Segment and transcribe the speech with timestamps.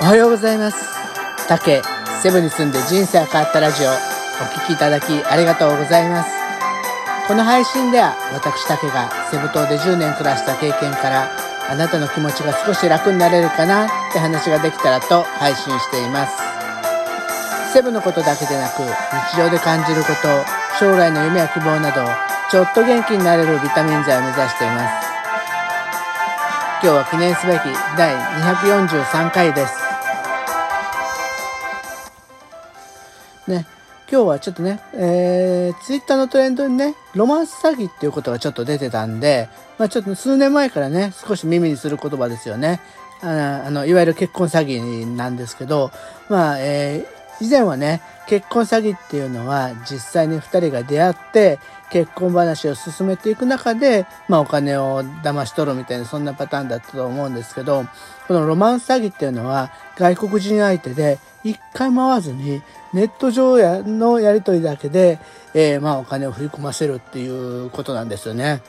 [0.00, 0.78] おはようございます。
[1.46, 1.82] 竹、
[2.22, 6.30] セブに住んで人生が変わったラジオ、お聴きいただきありがとうございます。
[7.28, 11.28] この配信では、私竹がセブ島で10年暮らした経験から、
[11.68, 16.32] あなたの気持ちが少し楽になれるかなって話ができたらと配信しています。
[17.74, 20.28] セブのことだけでなく、日常で感じること、
[20.78, 22.08] 将来の夢や希望など、
[22.50, 25.10] ちょっと元気になれるビタミン剤を目指しています。
[26.82, 27.58] 今日は記念すべき
[27.98, 29.79] 第243回です。
[33.50, 33.66] ね、
[34.10, 42.80] 今日はちょっとね、えー、ツイッターのトレンドにね、ロマンス詐欺っていうことがちょっと出てたんで、まあちょっと数年前からね、少し耳にする言葉ですよね。
[43.22, 45.90] あの、いわゆる結婚詐欺なんですけど、
[46.28, 51.58] まあ、えー、以前はね、結婚詐欺っていうのは実際に2人が出会って
[51.90, 57.84] 結婚話を進めていく中で、まあお金を騙し取るみたいなそんなパターンだったと思うんですけど、
[58.28, 65.18] このロマンス詐欺っていうのは外国人相手で一回回わずにネット上やのやり取りだけで、
[65.54, 68.62] えー、まあお金を振り込ませるっていうことなんですよね。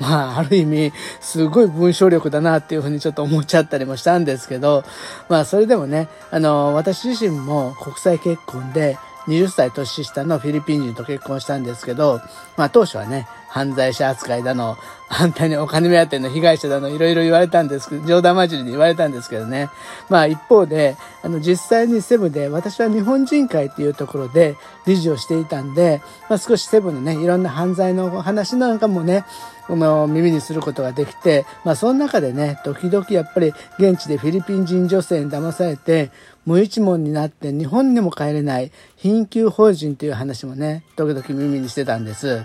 [0.00, 4.84] まあ、ある意味、すごい文章力だなっていうふうにちょっと思っちゃったりもしたんですけど、
[5.28, 12.20] まあ、それでもね、あの、私自身も国際結婚で、20歳年下のフィリピン人と結婚したんですけど、
[12.56, 14.76] まあ当初はね、犯罪者扱いだの、
[15.08, 19.70] 反対にお金目当ての被害者だの、いろいろ言われたんですけど、冗談交じりに言われたんですけどね。
[20.08, 29.24] まあ一方で、あの実際にセブで、私は日本人会っていうところで理事をしていたんで、まあ少しセブのね、いろんな犯罪の話なんかもね、
[29.68, 36.10] 耳にすることができて、まあその中でね、時々やっぱり現地でフィリピン人女性に騙されて、
[36.44, 42.44] 無一文になって日本にも帰れない貧窮法人という話もね、時々耳にしてたんです。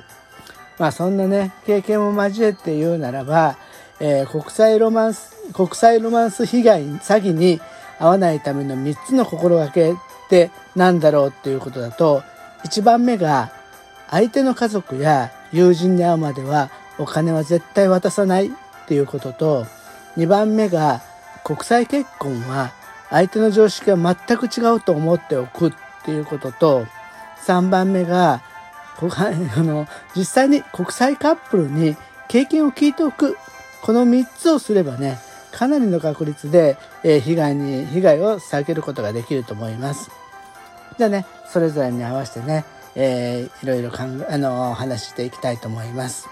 [0.78, 3.58] まあそんなね、経験を交えて言うならば、
[4.00, 7.59] えー、国際ロマンス、国際ロマンス被害、詐欺に
[8.00, 9.95] 遭わないための3つの心がけっ
[10.30, 12.24] て何だろうっていうことだと、
[12.63, 13.52] 1番目が
[14.09, 18.51] 相手の家族や友人に会うまではお金は絶対渡さないっ
[18.87, 19.65] ていうことと、
[20.17, 21.01] 2番目が
[21.43, 22.73] 国際結婚は
[23.09, 25.73] 相手の常識は全く違うと思っておくっ
[26.03, 26.85] ていうことと、
[27.45, 28.41] 3番目が、
[28.99, 31.95] あの、実際に国際カップルに
[32.27, 33.37] 経験を聞いておく。
[33.81, 35.17] この3つをすればね、
[35.51, 40.11] かなりの確率で、え、被害に、被害を避けることができると思います。
[40.97, 43.99] じゃあね、それぞれに合わせてね、えー、いろいろ考
[44.29, 46.27] え、あの、話していきたいと思います。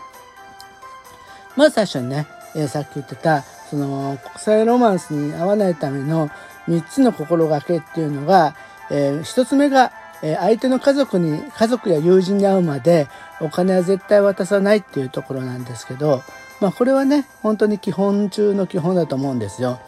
[1.57, 6.29] まず最初にね、えー、さっき言ってた、その、国際ロマンスに合わないための
[6.68, 8.56] 3つの心がけっていうのが、
[8.90, 9.91] えー、1つ目が、
[10.22, 13.07] えー、相手の家族に、家族や友人に会うまで
[13.41, 16.22] お金は絶対渡さないっていうところなんですけど、
[16.62, 19.79] まあこれはね、本当に基本中の基本だと思うんですよ。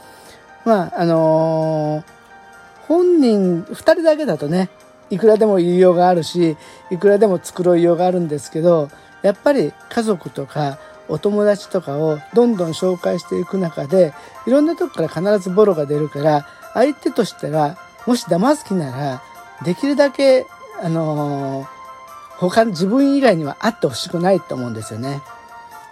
[0.65, 4.69] まああのー、本人2人だけだとね、
[5.09, 6.57] いくらでも言いようがあるし、
[6.91, 8.89] いくらでも繕いようがあるんですけど、
[9.21, 10.77] やっぱり家族とか
[11.09, 14.13] お友達とかをどんどん紹介していく中で、
[14.45, 19.21] いろんなとこから必ずボロが出るから、相手としては、もし騙す気なら、
[19.63, 20.45] できるだけ、
[20.81, 21.67] あのー、
[22.37, 25.21] 他自分以外には会ってほしくないと思うんですよね。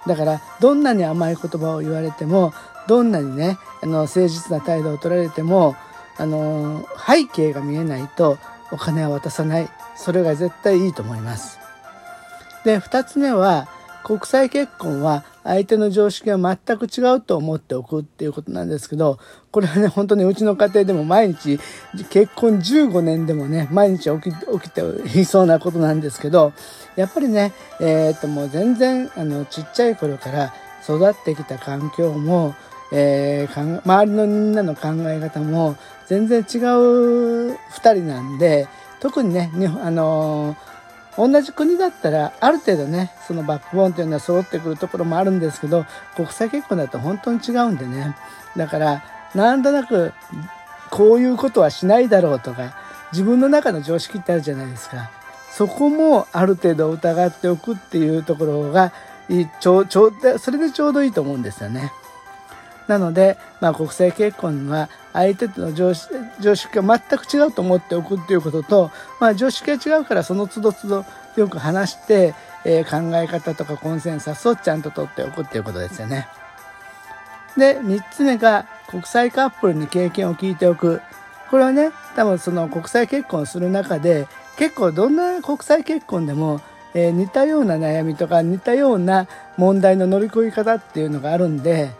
[0.05, 2.53] だから、どんなに甘い言葉を言われても、
[2.87, 5.75] どんなにね、あの、誠実な態度を取られても、
[6.17, 8.37] あの、背景が見えないと
[8.71, 9.69] お金は渡さない。
[9.95, 11.59] それが絶対いいと思います。
[12.63, 13.67] で、二つ目は、
[14.03, 19.19] 国際結婚は相手の常識が全く違うと思っておくっていうことなんですけど、
[19.51, 21.59] これはね、本当にうちの家庭でも毎日、
[22.09, 26.53] 結婚15年でもね、毎日起き起きていそうなことなんですけど、
[26.95, 30.53] やっぱりね、えー、っともう全然、あの、ちっちゃい頃から
[30.83, 32.55] 育ってきた環境も、
[32.91, 35.75] えー、周りのみんなの考え方も
[36.07, 38.67] 全然違う二人なんで、
[38.99, 40.76] 特にね、あのー
[41.17, 45.85] 同じ国だったらある程度ねそのバックボーンというのは揃ってくるところもあるんですけど
[46.15, 48.15] 国際結婚だと本当に違うんでね
[48.55, 49.03] だから
[49.33, 50.13] なんとなく
[50.91, 52.75] こういうことはしないだろうとか
[53.11, 55.09] 自分の中の常識ってあるじゃないですか
[55.51, 58.93] そこもある程度疑っておくっていうところが
[59.59, 61.91] ちょちょそれでちょうどいいと思うんですよね。
[62.87, 71.05] なので、まあ、国際結婚は相手との常識常識が全く違うと思っておくっていうことと、まあ、常識が違うからその都度都度
[71.35, 72.33] よく話して、
[72.65, 76.27] えー、考え方とかコンセンサスをちゃんと取っておくっていうことですよね。
[77.55, 81.01] で、3つ目が国際カップルに経験を聞いておく。
[81.49, 86.61] これはね、多分その国際結婚をする中で結構どんな国際結婚でも
[86.93, 91.91] えー、似たような悩みとか似たような問題の乗り越え方っていうのがあるんで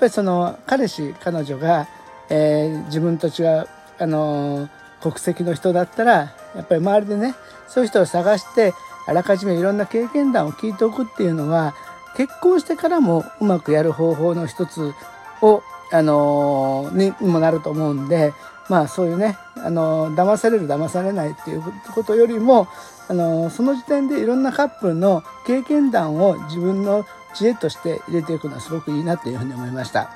[0.00, 1.86] ぱりその彼氏彼女が、
[2.28, 3.68] えー、自分たちが、
[3.98, 4.68] あの
[5.02, 6.12] 国籍の人だったら
[6.54, 7.34] やっぱり周りでね
[7.68, 8.72] そういう人を探して
[9.06, 11.74] あらかじめいろんな経験談を聞いておくっていうのは
[12.16, 14.94] 結婚してからもうまくやる方法の一つ
[15.42, 15.62] を、
[15.92, 18.32] あのににもなると思うんで
[18.70, 21.62] まあそういうね、あの騙される騙されないっていう
[21.92, 22.68] ことよりも、
[23.08, 27.04] あのその時点でいろんなカップルの経験談を自分の
[27.34, 30.14] 知恵として入れていくのはすごくいいなっていうふうに思いました。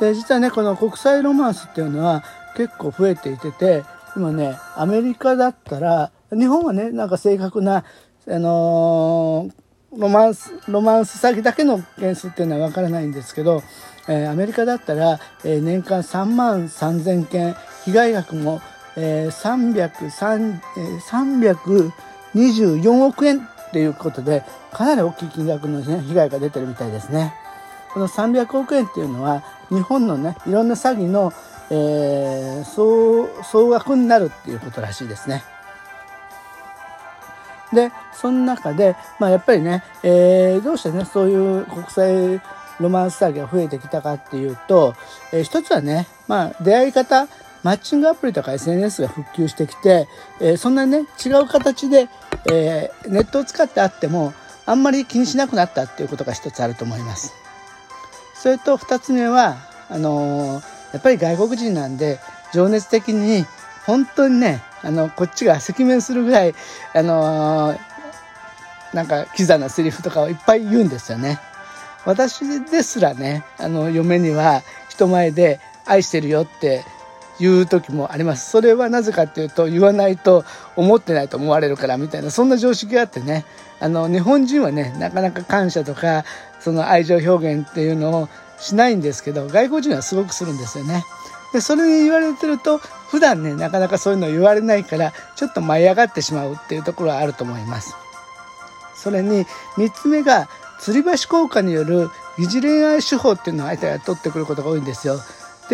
[0.00, 2.24] で実はねこの国際ロマンスっていうのは
[2.56, 3.84] 結構増えていてて
[4.16, 7.84] 今ねアメリカだったら日本はねなんか正確な
[8.26, 13.62] あのー、ロマンスロマンス詐欺だけの件数っていうのは分からないんですけど
[14.08, 18.60] えー、アメリカだったら、えー、年間3万3000件被害額も、
[18.96, 20.80] えー、303、え
[22.38, 27.34] 324億円っていうことでかなり大きい金額の、ね、被害が出てるみたいですね。
[27.92, 31.32] この300億円っていうのは日本のねいろんな詐欺の、
[31.70, 35.42] えー、総総額になるっていうことらしいですね。
[37.72, 42.40] でその中で、まあ、やっぱりね、えー、どうしてねそういう国際
[42.78, 44.94] ロマンス詐欺が増えてきたかっていうと、
[45.32, 47.26] えー、一つはね、まあ、出会い方
[47.64, 50.06] マッチングアプリとか SNS が復旧してきて、
[50.40, 52.08] えー、そんなにね違う形で、
[52.52, 54.32] えー、ネットを使ってあっても
[54.66, 57.32] あんまり気にしなくなったっていうことが一つあると思います。
[58.34, 59.56] それと二つ目は
[59.88, 60.62] あのー、
[60.92, 62.20] やっぱり外国人なんで
[62.52, 63.46] 情熱的に
[63.86, 66.54] 本当にねあのこっちが赤面するぐらい
[66.94, 67.78] あの
[68.92, 71.40] なんかキザなセリフとかをいっぱい言うんですよね。
[72.06, 76.84] 私ですらね、あの、嫁には人前で愛してるよって
[77.40, 78.50] 言う時もあります。
[78.50, 80.44] それはなぜかっていうと、言わないと
[80.76, 83.44] 思ってないと思われるからみたいな、そんな常識があってね、
[83.80, 86.24] あの、日本人はね、なかなか感謝とか、
[86.60, 88.28] その愛情表現っていうのを
[88.58, 91.04] しないんですけど、外国人はすごくするんですよね。
[91.52, 97.94] で、それに言われてると、普段ね、なかなかそういうの言われないから、ちょっと舞い上がってしまうっていうところはあると思います。
[98.96, 99.46] それに、
[99.76, 100.48] 三つ目が、
[100.80, 105.20] 吊り橋効果による疑似恋愛手法っていうのを相手が取ってくることが多いんですよ。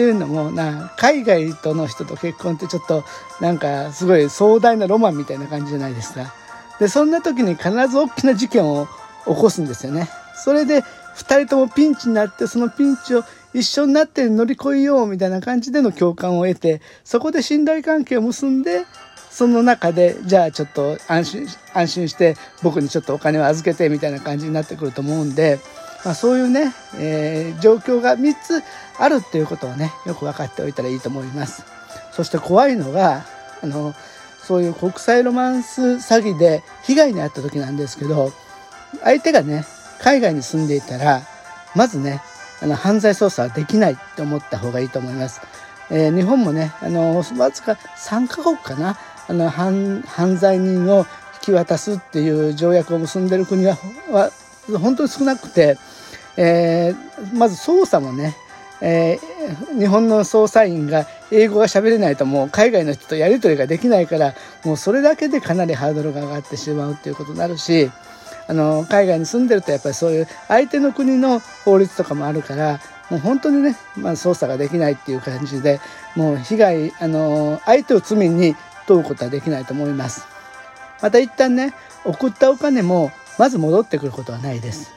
[0.01, 3.05] っていうのもな海外との人と結婚ってちょっと
[3.39, 6.33] なんかすごい壮大なロマンみたいな感じじゃないですか。
[6.79, 8.87] でそんな時に必ず大きな事件を
[9.27, 10.09] 起こすんですよね。
[10.35, 10.81] それで
[11.17, 18.87] 2人ともピンチになってそのピンチを一緒になって乗り越えようみたいな感じでの共感を得てそこで信頼関係を結んで
[19.31, 25.59] その中でじゃあちょっと安心安心して僕にちょっとお金を預けてみたいな感じになってくると思うんで、
[26.05, 28.63] まあ、そういうね、えー、状況が3つ
[28.99, 31.65] あるっていうことをねよく分かっておいたらいいと思います。
[32.13, 33.25] そして怖いのが
[33.63, 33.95] あの
[34.43, 38.33] そういう国際ロマンス詐欺で被害に遭った時なんですけど
[39.03, 39.65] 相手がね
[40.01, 41.23] 海外に住んでいたら
[41.77, 42.21] まずね
[42.63, 45.41] あの犯罪捜査はできないって思った方がいいと思います、
[45.91, 48.99] えー、日本もねあのわずか3カ国かな
[49.29, 53.77] あの犯犯罪人を引き渡すっていう条約を結んでる国は
[54.79, 55.77] 本当に少なくて、
[56.37, 58.37] えー、まず捜査もね、
[58.81, 64.35] えー、日本の捜査員が英語が喋れないともう海外の人とやり取りができないから
[64.65, 67.91] もうそれだけでかなりハードルが上がってしまうっていうことになるし
[68.49, 72.81] あの海外に住んでるとやっぱりそういう相手の国の法律とかもあるから
[73.11, 75.81] もう本当にね、まあ、捜査ができないっていう感じで
[76.17, 80.27] もう被害あの相手を罪に問うことはできないと思います。
[81.01, 81.75] また一旦ね
[82.05, 84.93] 送ったお金もまず戻ってくることはないです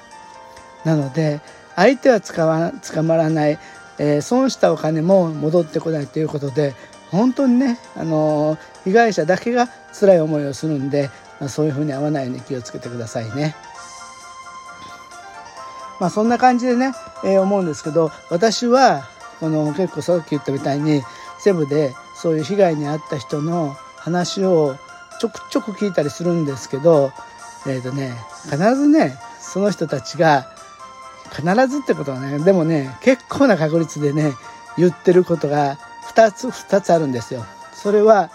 [0.83, 1.39] なので
[1.77, 3.57] 相手は使わ捕まらない、
[3.99, 6.75] えー、損したお金も戻ってこないということで
[7.09, 11.09] 本当にね、あのー、被害者だけが辛い思いをするんで、
[11.39, 13.55] まあ、そういうふうに合わないように気をつけてくださいね。
[16.01, 16.91] まあそんな感じでね、
[17.23, 19.07] えー、思うんですけど私は
[19.39, 21.01] この結構さっき言ったみたいに
[21.39, 24.75] セブでそういう被害に遭った人の話を
[25.21, 27.13] ちょくちょく聞いたりするんですけど、
[27.65, 30.47] えっ、ー、とね、必ずね、その人たちが、
[31.35, 34.33] 必ずってことはね、でもね、結構な確率でね、
[34.77, 35.77] 言ってることが
[36.13, 37.45] 2つ、2つあるんですよ。
[37.73, 38.31] それは、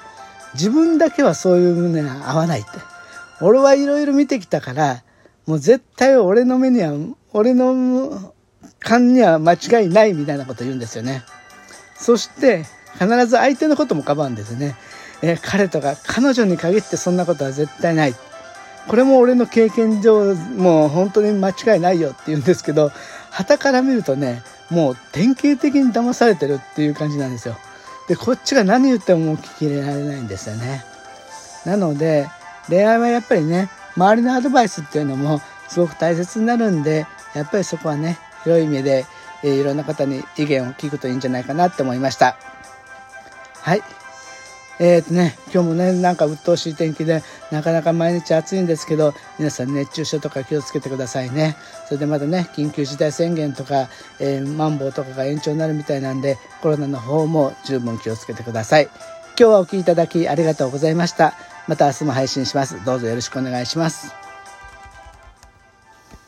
[0.54, 2.70] 自分だけはそういう胸が合わないって。
[3.40, 5.02] 俺はいろいろ見てきたから、
[5.46, 6.92] もう絶対俺の目には、
[7.32, 8.32] 俺の
[8.80, 11.22] 勘には間違いないみたいなこと言うんですよね。
[11.96, 12.64] そして、
[12.98, 14.76] 必ず相手のこともかばうんですね。
[15.22, 18.27] えー、彼とか彼女に限ってそんなことは絶対ないって。
[18.88, 22.90] これも俺の経験上、もう本当に間違いないよって言うんですけど、
[23.30, 27.56] 旗から見るとね、もう典型的に騙されてるっていう感じなんですよ。
[28.08, 30.84] で、こっちが何言っても聞き入れられないんですよね。
[31.64, 32.28] なので、
[32.68, 39.06] 恋愛はやっぱりね、周りのアドバイスっていうのもすごく大切になるんで、やっぱりそこはね、広い目で、
[39.42, 42.36] いろんな方に意見を聞くといいんじゃないかなって思いました
[43.60, 43.82] はい
[44.80, 51.56] えーとね、今日もね、なんか鬱陶しい天気で、なかなか毎日暑いんですけど、皆さん熱中症とか気をつけてくださいね。
[51.86, 53.88] それでまたね、緊急事態宣言とか、
[54.20, 58.88] えー、マンボウとかが延長になるみたいなんで、コロナの方も十分気をつけてください。
[59.38, 61.34] 今日はお聴きいただきありがとうございました。
[61.66, 62.84] また明日も配信します。
[62.84, 64.27] どうぞよろしくお願いします。